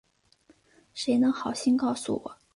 [0.95, 2.35] 谁能好心告诉我